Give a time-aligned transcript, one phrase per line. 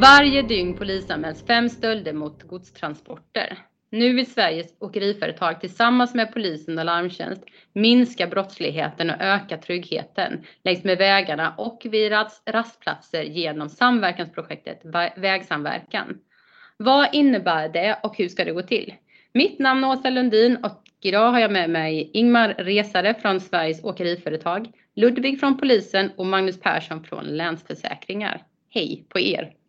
[0.00, 3.58] Varje dygn polisanmäls fem stölder mot godstransporter.
[3.90, 10.84] Nu vill Sveriges åkeriföretag tillsammans med polisen och larmtjänst minska brottsligheten och öka tryggheten längs
[10.84, 12.12] med vägarna och vid
[12.46, 14.80] rastplatser genom samverkansprojektet
[15.16, 16.18] Vägsamverkan.
[16.76, 18.94] Vad innebär det och hur ska det gå till?
[19.34, 23.84] Mitt namn är Åsa Lundin och idag har jag med mig Ingmar Resare från Sveriges
[23.84, 28.42] åkeriföretag, Ludvig från polisen och Magnus Persson från Länsförsäkringar.
[28.70, 29.59] Hej på er!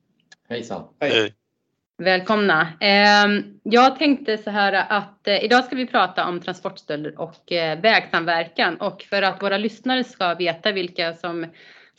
[0.52, 0.84] Hejsan!
[1.00, 1.34] Hej!
[1.98, 2.68] Välkomna!
[3.64, 7.44] Jag tänkte så här att idag ska vi prata om transportstölder och
[7.82, 11.46] vägsamverkan och för att våra lyssnare ska veta vilka som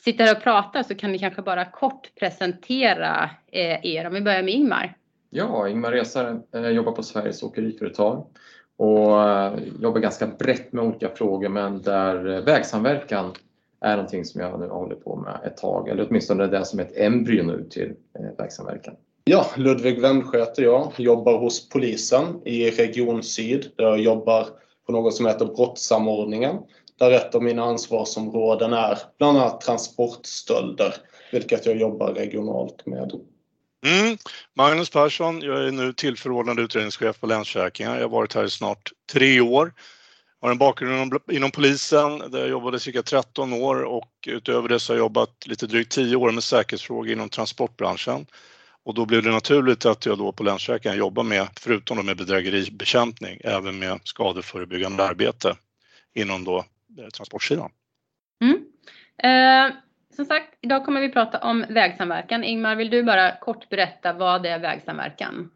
[0.05, 3.31] sitter här och pratar så kan ni kanske bara kort presentera
[3.83, 4.07] er.
[4.07, 4.97] Om vi börjar med Ingmar.
[5.31, 8.27] Ja, Ingmar Resare, jobbar på Sveriges åkeriföretag
[8.77, 9.11] och
[9.81, 13.33] jobbar ganska brett med olika frågor men där vägsamverkan
[13.83, 16.85] är någonting som jag nu håller på med ett tag eller åtminstone det som är
[16.85, 17.93] ett embryo nu till
[18.39, 18.95] vägsamverkan.
[19.25, 24.47] Ja, Ludvig Wendsjö heter jag, jobbar hos polisen i Region Syd där jag jobbar
[24.87, 26.57] på något som heter brottssamordningen.
[26.99, 30.95] Där ett av mina ansvarsområden är bland annat transportstölder,
[31.33, 33.13] vilket jag jobbar regionalt med.
[34.55, 37.95] Magnus Persson, jag är nu tillförordnad utredningschef på Länsförsäkringar.
[37.95, 39.73] Jag har varit här i snart 3 år.
[40.43, 44.93] Har en bakgrund inom polisen där jag jobbade cirka 13 år och utöver det så
[44.93, 48.27] har jag jobbat lite drygt 10 år med säkerhetsfrågor inom transportbranschen.
[48.85, 52.17] Och Då blev det naturligt att jag då på Länsförsäkringar jobbar med, förutom då med
[52.17, 55.57] bedrägeribekämpning, även med skadeförebyggande arbete
[56.15, 56.59] inom då
[56.99, 57.71] eh, transportsidan.
[58.41, 58.59] Mm.
[59.23, 59.75] Eh,
[60.17, 62.45] som sagt, idag kommer vi prata om vägsamverkan.
[62.45, 65.51] Ingmar, vill du bara kort berätta vad är vägsamverkan?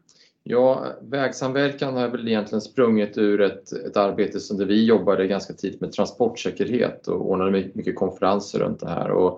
[0.49, 5.81] Ja, vägsamverkan har väl egentligen sprungit ur ett arbete som där vi jobbade ganska tidigt
[5.81, 9.31] med transportsäkerhet och ordnade mycket konferenser runt det här.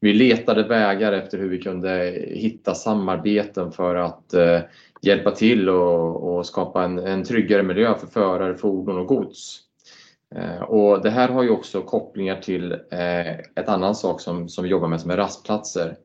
[0.00, 1.90] Vi letade vägar efter hur vi kunde
[2.26, 4.60] hitta samarbeten för att eh,
[5.02, 9.60] hjälpa till och skapa en tryggare miljö för förare, fordon och gods.
[10.34, 14.88] Eh, det här har ju också kopplingar till eh, ett annan sak som vi jobbar
[14.88, 15.96] med som är rastplatser.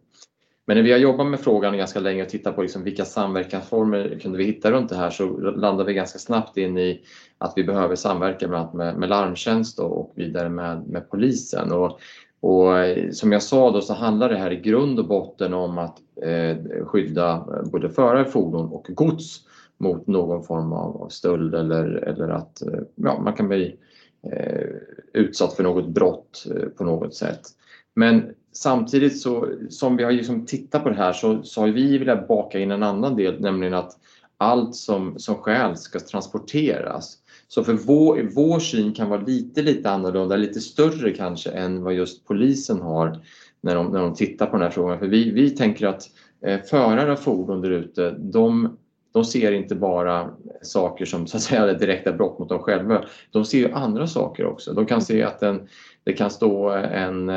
[0.65, 4.37] När vi har jobbat med frågan ganska länge och tittat på liksom vilka samverkansformer kunde
[4.37, 7.01] vi hitta runt det här så landade vi ganska snabbt in i
[7.37, 11.71] att vi behöver samverka bland annat med larmtjänst och vidare med polisen.
[11.71, 15.97] Eh, som jag sa då så handlar det här i grund och botten om att
[16.21, 19.39] eh, skydda både förare, fordon och gods
[19.77, 23.75] mot någon form av stöld eller att eh, ja, man kan bli
[25.13, 26.45] utsatt för något brott
[26.77, 27.41] på något sätt.
[28.53, 32.59] Samtidigt så som vi har liksom tittat på det här så har vi velat baka
[32.59, 33.97] in en annan del, nämligen att
[34.37, 37.17] allt som stjäls ska transporteras.
[37.65, 37.73] För
[38.33, 43.19] vår syn kan vara lite annorlunda, lite större kanske än vad just polisen har
[43.61, 45.09] när de tittar på den här frågan.
[45.09, 46.09] Vi tänker att
[46.45, 48.77] eh, förare av fordon där ute, de
[49.13, 50.29] de ser inte bara
[50.61, 53.03] saker som så att säga är direkta brott mot dem själva.
[53.31, 54.73] De ser ju andra saker också.
[54.73, 55.43] De kan se att
[56.03, 57.31] det kan stå en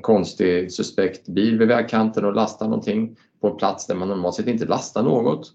[0.00, 4.46] konstig suspekt bil vid vägkanten och lasta någonting på en plats där man normalt sett
[4.46, 5.52] inte lastar något.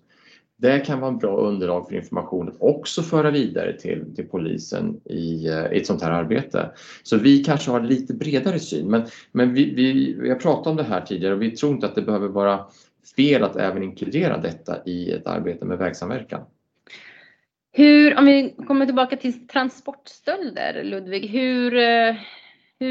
[0.60, 5.48] Det kan vara en bra underlag för information att också föra vidare till polisen i
[5.48, 6.72] ett sånt här arbete.
[7.04, 11.34] Så Vi kanske har lite bredare syn, men vi har pratat om det här tidigare
[11.34, 12.60] och vi tror inte att det behöver vara
[13.18, 16.42] fel att även inkludera detta i ett arbete med vägsamverkan.
[18.18, 21.72] Om vi kommer tillbaka till transportstölder, Ludvig, hur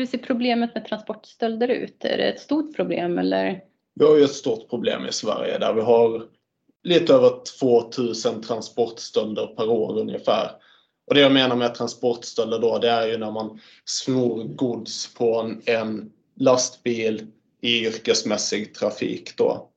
[0.07, 2.05] ser problemet med transportstölder ut?
[2.05, 3.61] Är det ett stort problem eller?
[3.95, 6.23] Vi har ju ett stort problem i Sverige där vi har
[6.83, 10.51] lite över 2,000 transportstölder per år ungefär.
[11.15, 16.13] Det jag menar med transportstölder då, det är ju när man snor gods på en
[16.37, 17.27] lastbil
[17.61, 19.71] i yrkesmässig trafik då.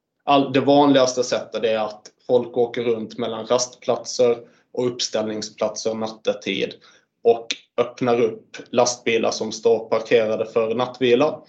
[0.53, 4.37] Det vanligaste sättet är att folk åker runt mellan rastplatser
[4.73, 6.73] och uppställningsplatser nattetid
[7.23, 7.47] och
[7.77, 11.41] öppnar upp lastbilar som står parkerade för nattvila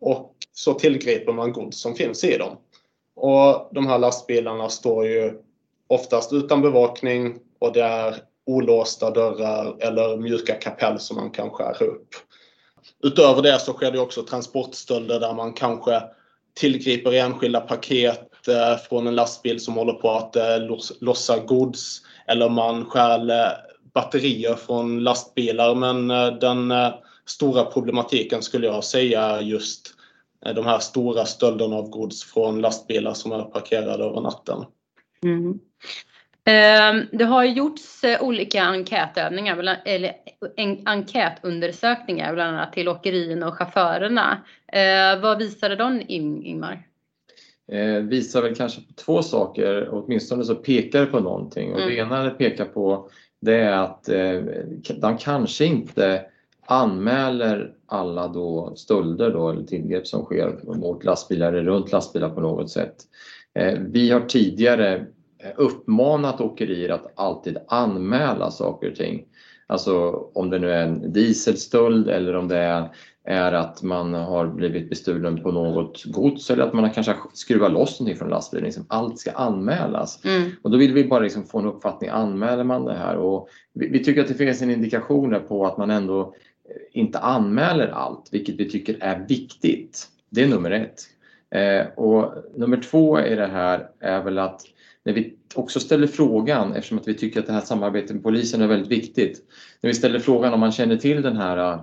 [0.00, 2.56] och så tillgriper man gods som finns i dem.
[3.72, 5.42] De här lastbilarna står ju
[5.86, 11.86] oftast utan bevakning och det är olåsta dörrar eller mjuka kapell som man kan skära
[11.86, 12.08] upp.
[13.02, 16.02] Utöver det så sker det också transportstölder där man kanske
[16.54, 20.58] tillgriper enskilda paket Eh, från en lastbil som håller på att eh,
[21.00, 23.36] lossa gods eller man stjäl eh,
[23.94, 25.74] batterier från lastbilar.
[25.74, 26.08] Men
[26.38, 26.72] Den
[27.26, 29.94] stora problematiken skulle jag säga är just
[30.54, 34.64] de här stora stölderna av gods från lastbilar som är parkerade över natten.
[35.22, 35.58] Mm.
[36.44, 40.12] Ehm, det har gjorts olika enkätövningar eller
[40.86, 44.42] enkätundersökningar bland annat till åkerierna och chaufförerna.
[44.72, 46.88] Ehm, vad visade de, Ingmar?
[47.72, 51.72] Eh, visar väl kanske på två saker, åtminstone så pekar det på någonting.
[51.72, 52.06] Och det Mm.
[52.06, 53.08] ena det pekar på
[53.40, 54.40] det är att eh,
[55.00, 56.22] de kanske inte
[56.66, 62.40] anmäler alla då stölder då, eller tillgrepp som sker mot lastbilar eller runt lastbilar på
[62.40, 62.96] något sätt.
[63.54, 64.94] Eh, vi har tidigare
[65.38, 69.24] eh, uppmanat åkerier att alltid anmäla saker och ting.
[69.66, 72.88] Alltså om det nu är en dieselstöld eller om det är,
[73.30, 77.72] är att man har blivit bestulen på något gods eller att man har kanske skruvat
[77.72, 78.64] loss någonting från lastbilen.
[78.64, 80.24] Liksom allt ska anmälas.
[80.24, 80.50] Mm.
[80.62, 83.16] Och då vill vi bara liksom få en uppfattning, anmäler man det här?
[83.16, 87.18] Och vi, vi tycker att det finns en indikation på att man ändå eh, inte
[87.18, 90.08] anmäler allt, vilket vi tycker är viktigt.
[90.30, 91.00] Det är nummer ett.
[91.50, 94.62] Eh, och nummer två i det här är väl att
[95.04, 98.62] när vi också ställer frågan, eftersom att vi tycker att det här samarbetet med polisen
[98.62, 99.42] är väldigt viktigt,
[99.80, 101.78] när vi ställer frågan om man känner till den här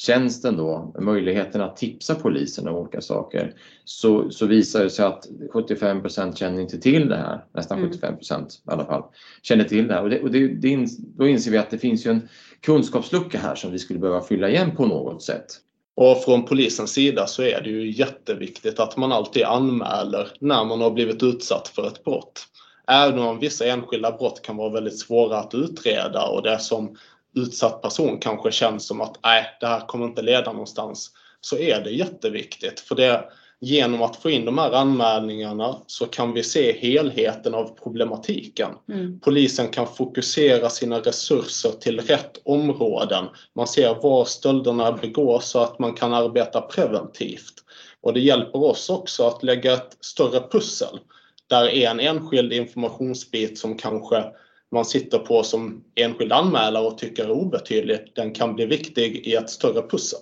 [0.00, 3.54] tjänsten då, möjligheten att tipsa polisen om olika saker,
[3.84, 7.90] så, så visar det sig att 75% känner inte till det här, nästan Mm.
[7.90, 9.02] 75 i alla fall,
[9.42, 10.02] känner till det här.
[10.02, 12.28] Och, det, och det, det, ins- då inser vi att det finns ju en
[12.60, 15.46] kunskapslucka här som vi skulle behöva fylla igen på något sätt.
[15.94, 20.80] Och från polisens sida så är det ju jätteviktigt att man alltid anmäler när man
[20.80, 22.46] har blivit utsatt för ett brott.
[22.86, 26.96] Även om vissa enskilda brott kan vara väldigt svåra att utreda och det som
[27.34, 31.10] utsatt person kanske känns som att nej, det här kommer inte leda någonstans.
[31.40, 33.24] Så är det jätteviktigt för det
[33.60, 38.70] genom att få in de här anmälningarna så kan vi se helheten av problematiken.
[38.88, 39.20] Mm.
[39.20, 43.24] Polisen kan fokusera sina resurser till rätt områden.
[43.54, 47.54] Man ser var stölderna begås så att man kan arbeta preventivt.
[48.02, 50.98] Och det hjälper oss också att lägga ett större pussel.
[51.46, 54.24] Där är en enskild informationsbit som kanske
[54.70, 59.34] man sitter på som enskild anmälare och tycker är obetydlig, den kan bli viktig i
[59.34, 60.20] ett större pussel.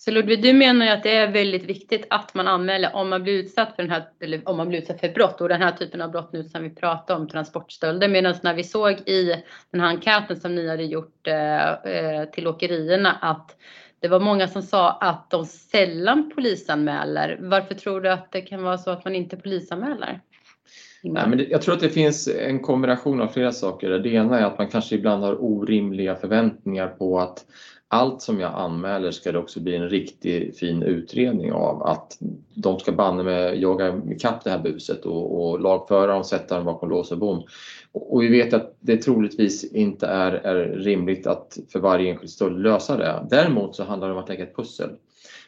[0.00, 3.22] Så Ludvig, du menar ju att det är väldigt viktigt att man anmäler om man
[3.22, 5.72] blir utsatt för den här, eller om man blir utsatt för brott och den här
[5.72, 8.08] typen av brott nu som vi pratar om, transportstölder.
[8.08, 12.46] Medan när vi såg i den här enkäten som ni hade gjort eh, eh till
[12.46, 13.56] åkerierna att
[14.00, 17.38] det var många som sa att de sällan polisanmäler.
[17.40, 20.20] Varför tror du att det kan vara så att man inte polisanmäler?
[21.02, 23.90] Nej, men det, jag tror att det finns en kombination av flera saker.
[23.90, 27.44] Det ena är att man kanske ibland har orimliga förväntningar på att
[27.88, 31.82] allt som jag anmäler ska det också bli en riktig fin utredning av.
[31.82, 32.18] Att
[32.54, 36.64] de ska banne med jaga ikapp det här buset och, och lagföra dem, sätta dem
[36.64, 37.42] bakom lås och bom.
[37.92, 42.30] Och, och vi vet att det troligtvis inte är, är rimligt att för varje enskild
[42.30, 43.26] stöld lösa det.
[43.30, 44.90] Däremot så handlar det om att lägga ett pussel.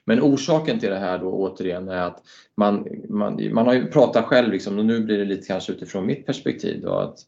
[0.05, 2.23] Men orsaken till det här då återigen är att
[2.57, 6.07] man, man, man har ju pratat själv liksom, och nu blir det lite kanske utifrån
[6.07, 7.19] mitt perspektiv då, att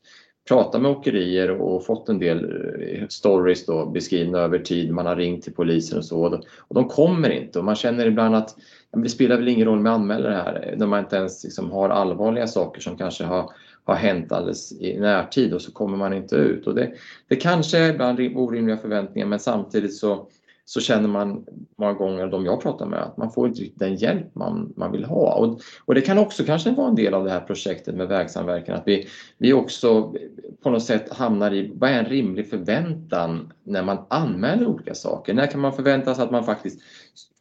[0.48, 2.44] prata med åkerier och fått en del
[2.82, 4.92] eh, stories då beskrivna över tid.
[4.92, 8.34] Man har ringt till polisen och så och de kommer inte och man känner ibland
[8.34, 8.56] att
[8.96, 11.88] det spelar väl ingen roll med anmäler det här när man inte ens liksom har
[11.88, 13.50] allvarliga saker som kanske har,
[13.84, 16.66] har hänt alldeles i närtid och så kommer man inte ut.
[16.66, 16.92] Och det,
[17.28, 20.26] det kanske är ibland orimliga förväntningar men samtidigt så
[20.64, 21.44] så känner man
[21.78, 24.92] många gånger, de jag pratar med, att man får inte riktigt den hjälp man, man
[24.92, 25.34] vill ha.
[25.34, 28.76] Och, och det kan också kanske vara en del av det här projektet med vägsamverkan,
[28.76, 30.14] att vi, vi också
[30.62, 35.34] på något sätt hamnar i, vad är en rimlig förväntan när man anmäler olika saker?
[35.34, 36.81] När kan man förvänta sig att man faktiskt,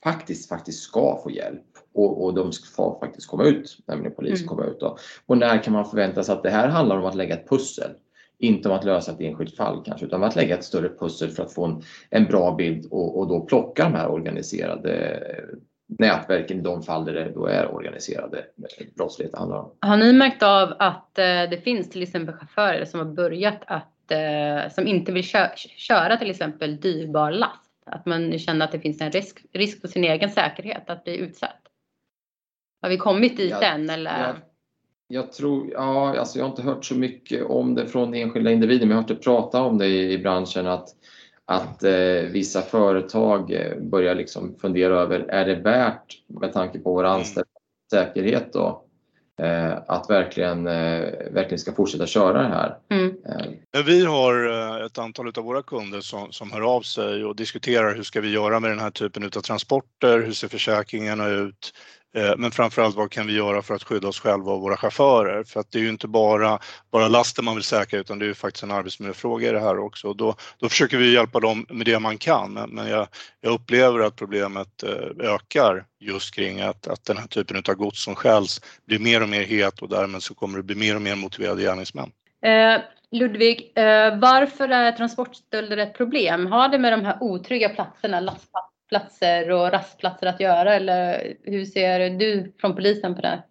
[0.04, 1.62] faktiskt, faktiskt ska få hjälp?
[1.94, 4.48] Och, och de ska faktiskt komma ut, nämligen polisen Mm.
[4.48, 4.80] komma ut.
[4.80, 4.98] Då.
[5.26, 7.92] Och när kan man förvänta sig att det här handlar om att lägga ett pussel?
[8.42, 11.30] Inte om att lösa ett enskilt fall kanske, utan om att lägga ett större pussel
[11.30, 15.20] för att få en, en bra bild och, och då plocka de här organiserade
[16.00, 18.46] nätverken i de fall där det då är organiserade
[18.96, 19.72] brottslighet det handlar om.
[19.80, 24.12] Har ni märkt av att eh, det finns till exempel chaufförer som har börjat att,
[24.12, 27.72] eh, som inte vill kö köra till exempel dyrbar last?
[27.86, 31.18] Att man känner att det finns en risk, risk för sin egen säkerhet att bli
[31.18, 31.62] utsatt?
[32.82, 34.20] Har vi kommit dit Ja, än eller?
[34.20, 34.36] Jag,
[35.14, 38.86] jag tror, ja, alltså jag har inte hört så mycket om det från enskilda individer,
[38.86, 40.88] men jag har inte pratat om det i, i branschen att,
[41.46, 41.92] att eh,
[42.32, 47.20] vissa företag eh, börjar liksom fundera över, är det värt med tanke på våra Mm.
[47.20, 47.50] anställda
[47.92, 48.84] säkerhet då,
[49.42, 51.02] eh, att verkligen, eh,
[51.32, 52.78] verkligen ska fortsätta köra det här.
[52.90, 53.16] Mm.
[53.78, 54.50] Eh, Vi har
[54.80, 58.22] eh, ett antal av våra kunder som, som hör av sig och diskuterar hur ska
[58.22, 61.74] vi göra med den här typen av transporter, hur ser försäkringarna ut?
[62.16, 65.44] Eh, men framförallt vad kan vi göra för att skydda oss själva och våra chaufförer?
[65.44, 66.60] För att det är ju inte bara,
[66.92, 69.80] bara lasten man vill säkra utan det är ju faktiskt en arbetsmiljöfråga i det här
[69.80, 70.08] också.
[70.08, 72.54] Och då, då försöker vi hjälpa dem med det man kan.
[72.54, 73.08] Men, men jag,
[73.42, 78.04] jag upplever att problemet eh, ökar just kring att, att den här typen av gods
[78.04, 81.02] som stjäls blir mer och mer het och därmed så kommer det bli mer och
[81.02, 82.12] mer motiverade gärningsmän.
[82.46, 86.46] Eh, Ludvig, eh, varför är transportstölder ett problem?
[86.46, 91.66] Har det med de här otrygga platserna, lastplatser platser och rastplatser att göra eller hur
[91.66, 93.44] ser du från polisen på det?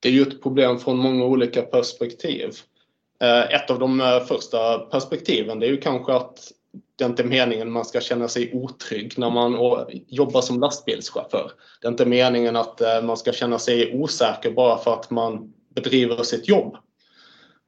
[0.00, 2.50] Det är ju ett problem från många olika perspektiv.
[3.20, 6.52] Eh, ett av de eh, första perspektiven det är ju kanske att
[6.96, 9.56] det är inte meningen man ska känna sig otrygg när man
[10.08, 11.50] jobbar som lastbilschaufför.
[11.80, 15.52] Det är inte meningen att eh, man ska känna sig osäker bara för att man
[15.74, 16.76] bedriver sitt jobb.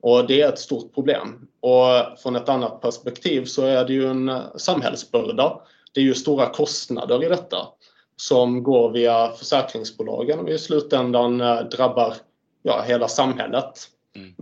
[0.03, 1.49] Och det är ett stort problem.
[1.61, 5.61] Och från ett annat perspektiv så är det ju en samhällsbörda.
[5.93, 7.69] Det är ju stora kostnader i detta
[8.17, 11.39] som går via försäkringsbolagen och i slutändan
[11.71, 12.15] drabbar
[12.63, 13.89] ja, hela samhället.
[14.17, 14.35] Mm.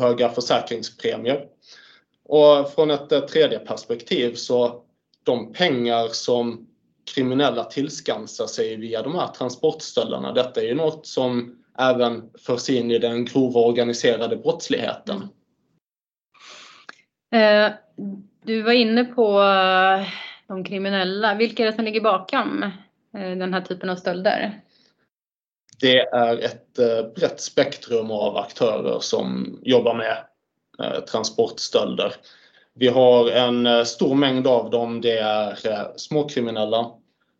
[0.00, 1.46] Höga försäkringspremier.
[2.24, 4.82] Och från ett tredje perspektiv så
[5.24, 6.66] de pengar som
[7.14, 12.90] kriminella tillskansar sig via de här transportstölderna, detta är ju något som även förs in
[12.90, 15.28] i den grova organiserade brottsligheten.
[17.34, 17.72] Eh,
[18.44, 20.06] du var inne på eh,
[20.52, 21.34] de kriminella.
[21.34, 22.62] Vilka är det som ligger bakom
[23.14, 24.60] eh, den här typen av stölder?
[25.80, 30.16] Det är ett eh, brett spektrum av aktörer som jobbar med
[30.78, 32.12] eh, transportstölder.
[32.74, 35.00] Vi har en stor mängd av dem.
[35.00, 35.56] Det är
[35.96, 36.90] småkriminella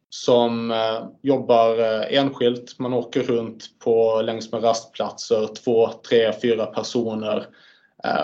[0.09, 0.75] som
[1.23, 1.79] jobbar
[2.11, 2.79] enskilt.
[2.79, 7.47] Man åker runt på längs med rastplatser, två, tre, fyra personer,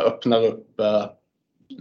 [0.05, 0.81] öppnar upp,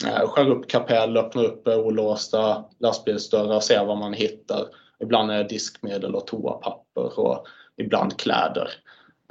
[0.06, 4.65] Eh, skär upp kapell, öppnar upp eh, olåsta lastbilsdörrar, och ser vad man hittar.
[5.00, 8.70] Ibland är det diskmedel och toapapper och ibland kläder.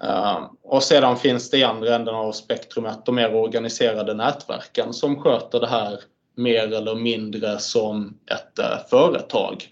[0.03, 5.23] Eh, och sedan finns det i andra änden av spektrumet de mer organiserade nätverken som
[5.23, 6.01] sköter det här
[6.37, 9.69] mer eller mindre som ett företag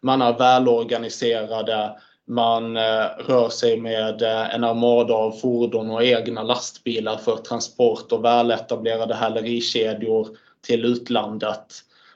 [0.00, 6.42] man är välorganiserade, man eh, rör sig med eh, en armada av fordon och egna
[6.42, 10.28] lastbilar för transport och väletablerade hälerikedjor
[10.66, 11.74] till utlandet.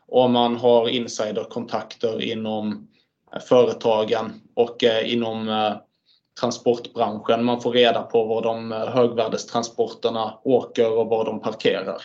[0.08, 2.88] Och man har insiderkontakter inom
[3.34, 5.70] eh, företagen och inom
[6.40, 7.44] transportbranschen.
[7.44, 11.96] Man får reda på var de högvärdestransporterna åker och var de parkerar.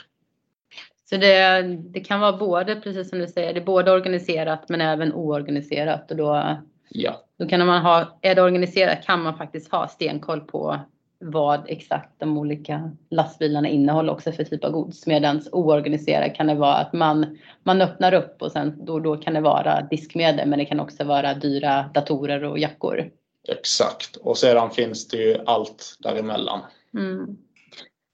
[1.10, 4.82] Så det, det kan vara både, precis som du säger, det är både organiserat men
[4.82, 6.12] även oorganiserat.
[6.12, 6.58] Och då,
[6.90, 7.22] ja.
[7.40, 10.80] då kan man ha, är det organiserat kan man faktiskt ha stenkoll på
[11.20, 15.08] vad exakt de olika lastbilarna innehåller också för typ av gods.
[15.08, 19.34] Medan oorganiserat kan det vara att man, man öppnar upp och sen då, då kan
[19.34, 23.12] det vara diskmedel men det kan också vara dyra datorer och jackor.
[23.48, 26.60] Exakt och sedan finns det ju allt däremellan.
[26.94, 27.38] Mm.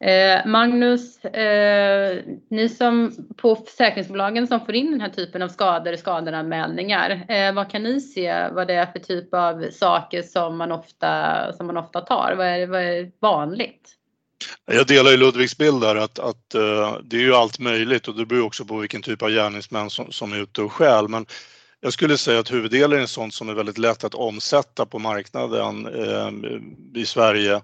[0.04, 5.96] Eh, Magnus, eh, ni som på försäkringsbolagen som får in den här typen av skador,
[5.96, 10.72] skadeanmälningar, eh, vad kan ni se vad det är för typ av saker som man
[10.72, 12.34] ofta, som man ofta tar?
[12.38, 13.90] Vad är, vad är vanligt?
[14.66, 18.16] Jag delar ju Ludvigs bild där att, att eh, det är ju allt möjligt och
[18.16, 21.08] det beror också på vilken typ av gärningsmän som, som är ute och stjäl.
[21.08, 21.26] Men
[21.80, 25.88] jag skulle säga att huvuddelen är sånt som är väldigt lätt att omsätta på marknaden
[25.88, 27.62] eh, i Sverige Eh,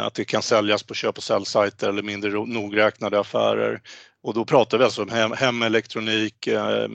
[0.00, 3.80] att det kan säljas på köp och säljsajter eller mindre nogräknade affärer.
[4.22, 6.88] Och då pratar vi alltså om hem, hemelektronik, eh,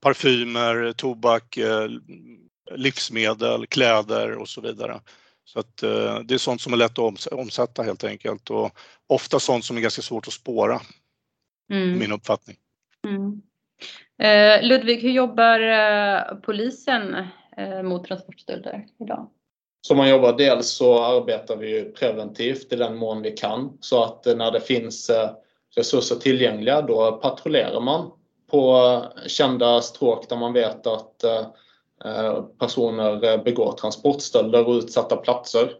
[0.00, 1.88] parfymer, tobak, eh,
[2.74, 5.00] livsmedel, kläder och så vidare.
[5.44, 5.76] Så att
[6.24, 9.80] det är sånt som är lätt att omsätta helt enkelt och ofta sånt som är
[9.80, 10.80] ganska svårt att spåra.
[11.72, 11.98] Mm.
[11.98, 12.56] Min uppfattning.
[13.06, 13.42] Mm.
[14.22, 19.30] Eh, Ludvig, hur jobbar eh, polisen eh, mot transportstölder idag?
[19.86, 24.26] Som man jobbar dels så arbetar vi preventivt i den mån vi kan så att
[24.26, 25.30] eh, när det finns eh,
[25.76, 28.10] resurser tillgängliga då patrullerar man
[28.50, 31.24] på eh, kända stråk där man vet att
[32.58, 35.72] personer begår transportstölder och utsatta platser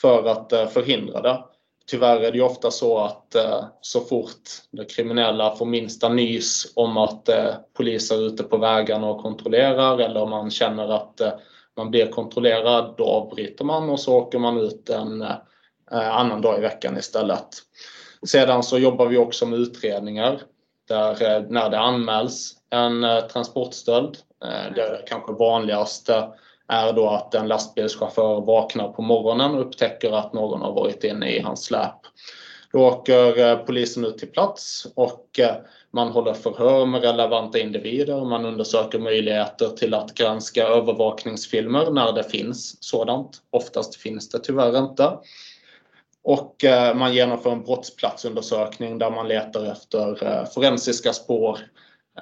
[0.00, 1.44] för att förhindra det.
[1.90, 3.36] Tyvärr är det ofta så att
[3.80, 7.28] så fort de kriminella får minsta nys om att
[7.76, 11.20] poliser är ute på vägarna och kontrollerar eller om man känner att
[11.78, 16.58] man blir kontrollerad, då avbryter man och så åker man ut en eh, annan dag
[16.58, 17.48] i veckan istället.
[18.26, 20.40] Sedan så jobbar vi också med utredningar
[20.88, 26.28] där eh, när det anmäls en eh, transportstöld, eh, det kanske vanligaste
[26.68, 31.30] är då att en lastbilschaufför vaknar på morgonen och upptäcker att någon har varit inne
[31.30, 31.94] i hans släp.
[32.72, 35.40] Då åker polisen ut till plats och
[35.90, 42.24] man håller förhör med relevanta individer, man undersöker möjligheter till att granska övervakningsfilmer när det
[42.24, 43.42] finns sådant.
[43.50, 45.18] Oftast finns det tyvärr inte.
[46.22, 51.58] Och eh, man genomför en brottsplatsundersökning där man letar efter eh, forensiska spår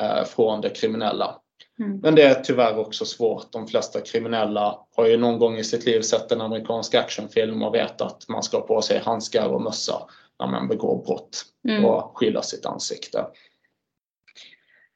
[0.00, 1.34] eh, från det kriminella.
[1.78, 1.98] Mm.
[1.98, 3.52] Men det är tyvärr också svårt.
[3.52, 7.74] De flesta kriminella har ju någon gång i sitt liv sett en amerikansk actionfilm och
[7.74, 10.02] vet att man ska ha på sig handskar och mössa
[10.38, 11.84] när man begår brott mm.
[11.84, 13.26] och skylla sitt ansikte.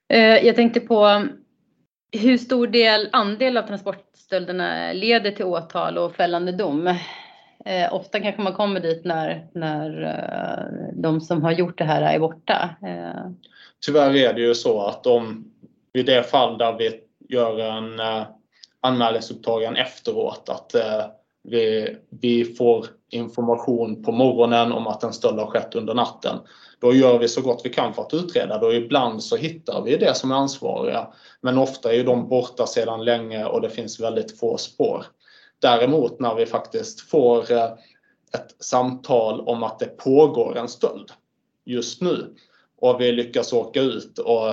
[0.09, 1.27] Eh, jag tänkte på
[2.13, 6.87] hur stor del, andel av transportstölderna leder till åtal och fällande dom?
[7.65, 12.03] Eh, ofta kanske man kommer dit när, när eh, de som har gjort det här
[12.15, 12.71] är borta.
[12.83, 13.31] Eh.
[13.87, 15.53] Tyvärr är det ju så att om
[15.93, 18.27] vid det fall där vi gör en eh,
[18.81, 20.75] anmälningsupptagen efteråt att
[21.43, 26.37] vi, vi får information på morgonen om att en stöld har skett under natten.
[26.81, 29.83] Då gör vi så gott vi kan för att utreda det och ibland så hittar
[29.83, 31.07] vi det som är ansvariga.
[31.41, 35.07] Men ofta är de borta sedan länge och det finns väldigt få spår.
[35.59, 37.71] Däremot när vi faktiskt får eh,
[38.33, 41.13] ett samtal om att det pågår en stöld
[41.65, 42.35] just nu
[42.81, 44.49] och vi lyckas åka ut och,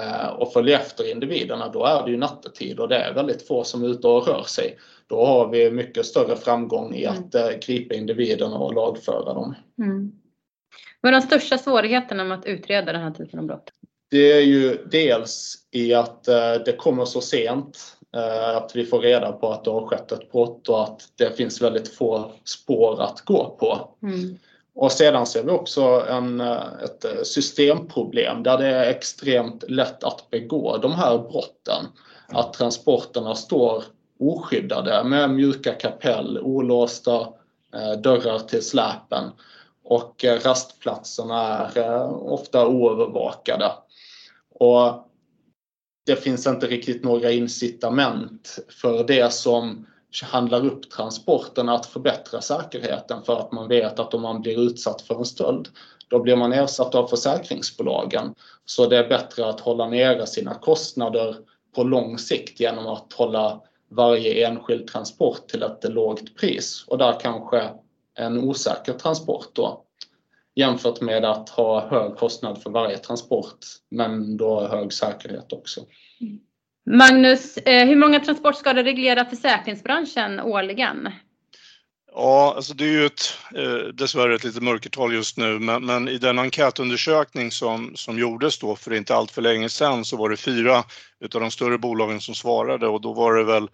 [0.00, 3.64] eh, och följa efter individerna, då är det ju nattetid och det är väldigt få
[3.64, 4.78] som är ute och rör sig.
[5.06, 7.60] Då har vi mycket större framgång i att mm.
[7.66, 9.54] gripa individerna och lagföra dem.
[9.78, 10.12] Mm.
[11.00, 13.70] Vad är de största svårigheterna med att utreda den här typen av brott?
[14.10, 16.24] Det är ju dels i att
[16.64, 20.32] det kommer så sent Eh, att vi får reda på att det har skett ett
[20.32, 23.88] brott och att det finns väldigt få spår att gå på.
[24.02, 24.38] Mm.
[24.74, 30.30] Och sedan ser vi också en, eh, ett systemproblem där det är extremt lätt att
[30.30, 31.84] begå de här brotten.
[32.28, 33.84] Att transporterna står
[34.18, 37.20] oskyddade med mjuka kapell, olåsta
[37.74, 39.30] eh, dörrar till släpen
[39.84, 43.72] och eh, rastplatserna är eh, ofta oövervakade.
[44.50, 45.10] Och
[46.06, 49.86] det finns inte riktigt några incitament för det som
[50.22, 55.02] handlar upp transporten att förbättra säkerheten för att man vet att om man blir utsatt
[55.02, 55.68] för en stöld
[56.08, 58.34] då blir man ersatt av försäkringsbolagen.
[58.64, 61.36] Så det är bättre att hålla nere sina kostnader
[61.74, 63.60] på lång sikt genom att hålla
[63.96, 67.70] varje enskild transport till ett lågt pris och där kanske
[68.18, 69.84] en osäker transport då
[70.54, 73.58] jämfört med att ha hög kostnad för varje transport
[73.90, 75.80] men då hög säkerhet också.
[76.20, 76.38] Mm.
[76.86, 81.08] Magnus, eh, hur många transportskador reglerar försäkringsbranschen årligen?
[82.16, 86.08] Ja, alltså det är ju ett, eh, dessvärre ett litet mörkertal just nu, men, men,
[86.08, 90.28] i den enkätundersökning som, som gjordes då för inte allt för länge sedan så var
[90.28, 90.84] det fyra
[91.20, 93.68] utav de större bolagen som svarade och då var det väl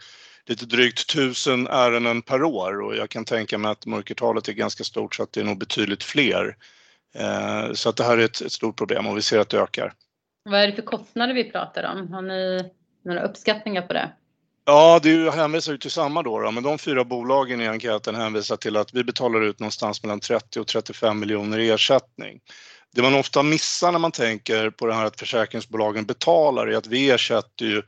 [0.46, 4.84] lite drygt tusen ärenden per år och jag kan tänka mig att mörkertalet är ganska
[4.84, 6.56] stort så att det är nog betydligt fler.
[7.14, 9.58] Eh, så att det här är ett, ett stort problem och vi ser att det
[9.58, 9.92] ökar.
[10.44, 12.12] Vad är det för kostnader vi pratar om?
[12.12, 12.70] Har ni
[13.04, 14.10] några uppskattningar på det?
[14.64, 18.56] Ja, du hänvisar ju till samma då, då, men de fyra bolagen i enkäten hänvisar
[18.56, 22.40] till att vi betalar ut någonstans mellan 30 och 35 miljoner i ersättning.
[22.94, 26.86] Det man ofta missar när man tänker på det här att försäkringsbolagen betalar är att
[26.86, 27.82] vi ersätter ju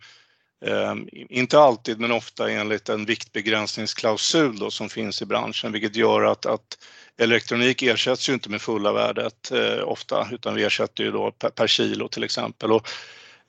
[0.64, 0.94] Eh,
[1.28, 6.46] inte alltid, men ofta enligt en viktbegränsningsklausul då, som finns i branschen, vilket gör att,
[6.46, 6.78] att
[7.18, 11.50] elektronik ersätts ju inte med fulla värdet eh, ofta, utan vi ersätter ju då per,
[11.50, 12.72] per kilo till exempel.
[12.72, 12.88] Och,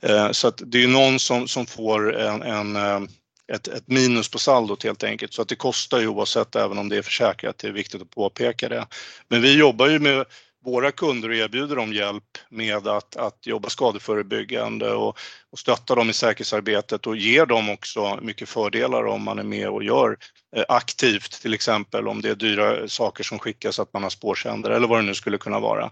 [0.04, 3.00] Eh, så att det är någon som, som får en, en eh,
[3.54, 5.34] ett, ett, minus på saldot helt enkelt.
[5.34, 8.10] Så att det kostar ju oavsett även om det är försäkrat, det är viktigt att
[8.10, 8.88] påpeka det.
[9.28, 10.26] Men vi jobbar ju med
[10.66, 15.18] våra kunder och erbjuder dem hjälp med att, att jobba skadeförebyggande och,
[15.52, 19.70] och stötta dem i säkerhetsarbetet och ger dem också mycket fördelar om man är med
[19.70, 20.18] och gör
[20.56, 24.76] eh, aktivt, till exempel om det är dyra saker som skickas att man har spårsändare
[24.76, 25.92] eller vad det nu skulle kunna vara.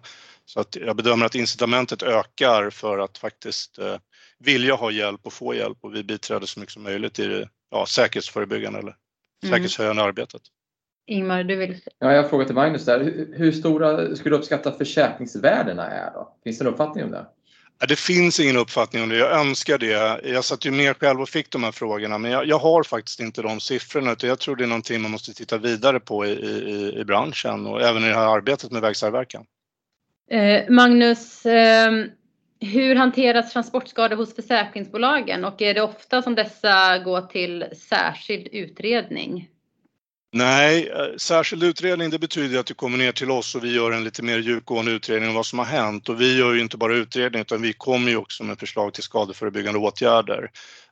[0.53, 3.95] Så att jag bedömer att incitamentet ökar för att faktiskt eh,
[4.39, 7.49] vilja ha hjälp och få hjälp och vi biträder så mycket som möjligt i det
[7.69, 8.95] ja, säkerhetsförebyggande eller
[9.43, 9.53] mm.
[9.53, 10.41] säkerhetshöjande arbetet.
[11.07, 11.79] Ingmar, du vill?
[11.99, 12.99] Ja, jag frågar till Magnus där.
[12.99, 16.37] Hur, hur stora skulle du uppskatta försäkringsvärdena är då?
[16.43, 17.25] Finns det en uppfattning om det?
[17.87, 19.17] Det finns ingen uppfattning om det.
[19.17, 20.21] Jag önskar det.
[20.23, 23.19] Jag satt ju med själv och fick de här frågorna, men jag, jag har faktiskt
[23.19, 24.11] inte de siffrorna.
[24.11, 27.67] Utan jag tror det är någonting man måste titta vidare på i, i, i branschen
[27.67, 29.45] och även i det här arbetet med vägsamverkan.
[30.31, 31.91] Eh, Magnus, eh,
[32.59, 39.47] hur hanteras transportskador hos försäkringsbolagen och är det ofta som dessa går till särskild utredning?
[40.33, 43.91] Nej, eh, särskild utredning det betyder att du kommer ner till oss och vi gör
[43.91, 46.09] en lite mer djupgående utredning om vad som har hänt.
[46.09, 49.03] Och vi gör ju inte bara utredning utan vi kommer ju också med förslag till
[49.03, 50.51] skadeförebyggande åtgärder.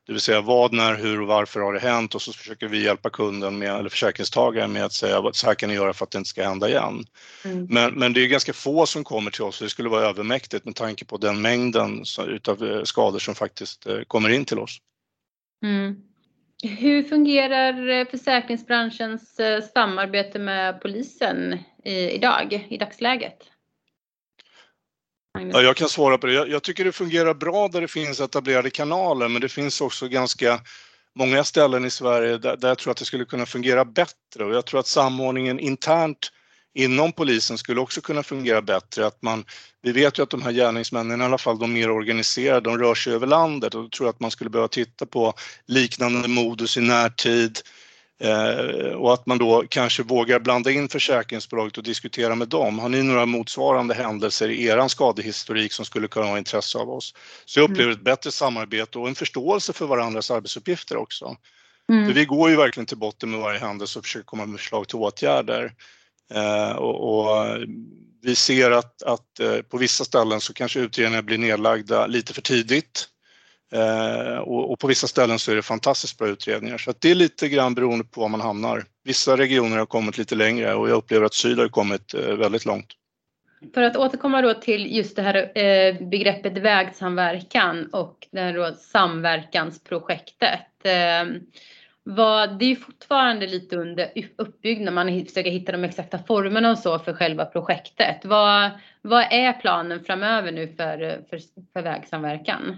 [0.10, 2.84] Det vill säga vad, när, hur och varför har det hänt och så försöker vi
[2.84, 6.12] hjälpa kunden med, eller försäkringstagaren med att säga så här kan ni göra för att
[6.12, 7.06] det inte ska hända igen.
[7.46, 7.68] Mm.
[7.70, 10.66] Men, men det är ganska få som kommer till oss och det skulle vara övermäktigt
[10.66, 14.78] med tanke på den mängden utav eh, skador som faktiskt eh, kommer in till oss.
[15.66, 15.96] Mm.
[16.64, 19.40] Hur fungerar eh, försäkringsbranschens
[19.74, 21.60] samarbete med polisen
[22.12, 23.38] idag, i dagsläget?
[25.34, 26.34] Ja, jag kan svara på det.
[26.34, 30.08] Jag, jag, tycker det fungerar bra där det finns etablerade kanaler, men det finns också
[30.08, 30.60] ganska
[31.16, 34.54] många ställen i Sverige där, där jag tror att det skulle kunna fungera bättre och
[34.54, 36.32] jag tror att samordningen internt
[36.74, 39.08] inom polisen skulle också kunna fungera bättre.
[39.08, 39.46] Att man,
[39.82, 42.96] vi vet ju att de här gärningsmännen, i alla fall de mer organiserade, de rör
[42.96, 45.34] sig över landet och då tror jag att man skulle behöva titta på
[45.66, 47.60] liknande modus i närtid.
[48.22, 52.80] Eh, och att man då kanske vågar blanda in försäkringsbolaget och diskutera med dem.
[52.80, 57.14] Har ni några motsvarande händelser i er skadehistorik som skulle kunna ha intresse av oss?
[57.46, 57.74] Så jag mm.
[57.74, 61.38] upplever ett bättre samarbete och en förståelse för varandras arbetsuppgifter också.
[61.90, 62.06] Mm.
[62.08, 64.88] För vi går ju verkligen till botten med varje händelse och försöker komma med förslag
[64.88, 65.74] till åtgärder.
[66.34, 67.58] Eh, och, och,
[68.22, 72.42] vi ser att, att eh, på vissa ställen så kanske utredningar blir nedlagda lite för
[72.42, 73.10] tidigt.
[73.74, 76.78] Eh, och, och, på vissa ställen så är det fantastiskt bra utredningar.
[76.78, 78.84] Så att det är lite grann beroende på var man hamnar.
[79.04, 82.66] Vissa regioner har kommit lite längre och jag upplever att Syd har kommit eh, väldigt
[82.66, 82.88] långt.
[83.74, 88.74] För att återkomma då till just det här eh, begreppet vägsamverkan och det här då
[88.74, 90.60] samverkansprojektet.
[90.84, 91.26] Eh,
[92.04, 97.00] vad, det är fortfarande lite under uppbyggnad, man försöker hitta de exakta formerna och så
[97.00, 98.26] för själva projektet.
[98.26, 98.70] Vad,
[99.02, 101.40] vad är planen framöver nu för, för,
[101.74, 102.78] för vägsamverkan?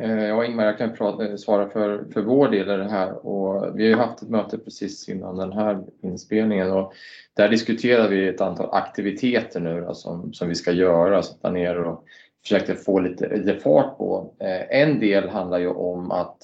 [0.00, 3.26] Eh, ja, Ingmar, jag kan prata, eh, svara för, för vår del i det här
[3.26, 6.92] och vi har ju haft ett möte precis innan den här inspelningen och
[7.34, 11.78] där diskuterar vi ett antal aktiviteter nu då, som, som vi ska göra, sätta ner
[11.78, 12.04] och
[12.42, 14.34] försöka få lite, lite fart på.
[14.40, 16.38] Eh, en del handlar ju om att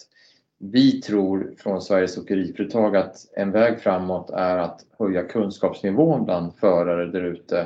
[0.59, 7.07] vi tror från Sveriges Åkeriföretag att en väg framåt är att höja kunskapsnivån bland förare
[7.07, 7.61] där ute.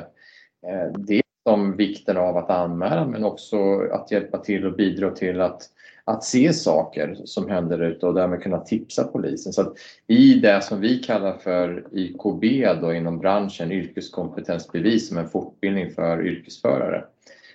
[0.67, 1.01] Eh,
[1.47, 5.61] om vikten av att anmäla men också att hjälpa till och bidra till att,
[6.03, 9.53] att se saker som händer ute och därmed kunna tipsa polisen.
[9.53, 9.73] Så
[10.07, 16.25] I det som vi kallar för YKB då inom branschen, yrkeskompetensbevis som en fortbildning för
[16.25, 17.03] yrkesförare,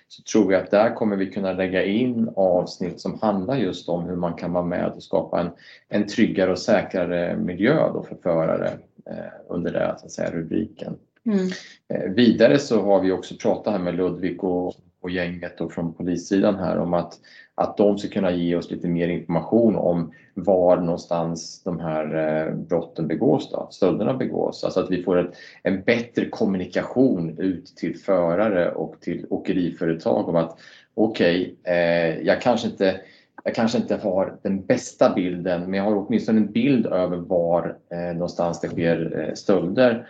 [0.07, 4.03] så tror vi att där kommer vi kunna lägga in avsnitt som handlar just om
[4.05, 5.49] hur man kan vara med och skapa en,
[5.89, 8.67] en tryggare och säkrare miljö då för förare
[9.05, 10.97] eh, under den så att säga, rubriken.
[11.25, 11.47] Mm.
[11.93, 15.93] Eh, vidare så har vi också pratat här med Ludvig och, och gänget och från
[15.93, 17.19] polissidan här om att,
[17.55, 22.55] att de ska kunna ge oss lite mer information om var någonstans de här eh,
[22.55, 24.63] brotten begås, då, stölderna begås.
[24.63, 30.35] Alltså att vi får ett, en bättre kommunikation ut till förare och till åkeriföretag om
[30.35, 30.57] att
[30.93, 33.01] okej, okay, eh, jag kanske inte
[33.43, 37.77] jag kanske inte har den bästa bilden men jag har åtminstone en bild över var
[37.91, 40.07] eh, någonstans det sker eh, stölder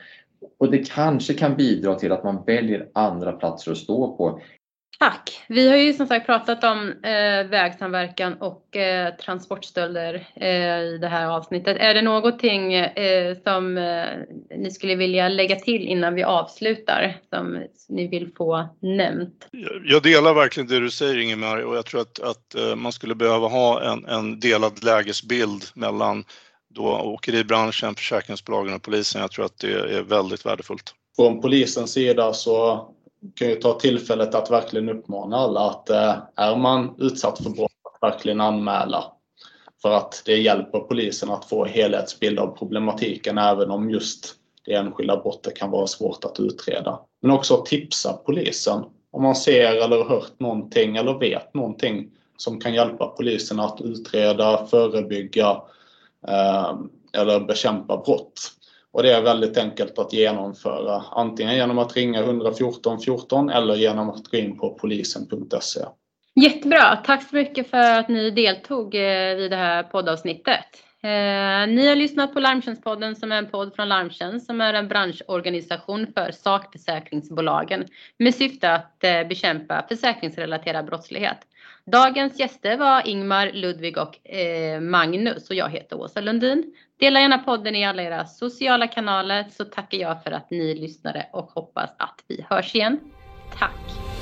[0.60, 4.42] och det kanske kan bidra till att man väljer andra platser att stå på.
[5.00, 5.44] Tack!
[5.48, 11.08] Vi har ju som sagt pratat om eh, vägsamverkan och eh, transportstölder eh, i det
[11.08, 11.78] här avsnittet.
[11.80, 14.06] Är det någonting eh, som eh,
[14.58, 19.48] ni skulle vilja lägga till innan vi avslutar som ni vill få nämnt?
[19.84, 23.16] Jag delar verkligen det du säger Ingemar och jag tror att, att eh, man skulle
[23.16, 26.24] behöva ha en, en delad lägesbild mellan
[26.74, 29.22] då åkeribranschen, försäkringsbolagen och polisen.
[29.22, 30.96] Jag tror att det är väldigt värdefullt.
[31.16, 32.88] Från polisens sida så
[33.36, 37.72] kan jag ta tillfället att verkligen uppmana alla att eh, är man utsatt för brott,
[37.94, 39.04] att verkligen anmäla.
[39.82, 45.18] För att det hjälper polisen att få helhetsbild av problematiken även om just det enskilda
[45.18, 47.00] brottet kan vara svårt att utreda.
[47.22, 52.74] Men också tipsa polisen om man ser eller hört någonting eller vet någonting som kan
[52.74, 55.62] hjälpa polisen att utreda, förebygga
[56.28, 58.52] Ehm, eller bekämpa brott.
[58.92, 64.10] Och det är väldigt enkelt att genomföra, antingen genom att ringa 114 14 eller genom
[64.10, 65.80] att gå in på polisen.se.
[66.36, 70.66] Jättebra, tack så mycket för att ni deltog eh, i det här poddavsnittet.
[71.04, 74.88] Ehm, ni har lyssnat på Larmtjänstpodden som är en podd från Larmtjänst som är en
[74.88, 77.86] branschorganisation för sakförsäkringsbolagen
[78.18, 81.38] med syfte att eh, bekämpa försäkringsrelaterad brottslighet.
[81.86, 86.74] Dagens gäster var Ingmar, Ludvig och eh, Magnus och jag heter Åsa Lundin.
[87.00, 91.30] Dela gärna podden i alla era sociala kanaler så tackar jag för att ni lyssnade
[91.34, 93.00] och hoppas att vi hörs igen.
[93.60, 94.13] Tack!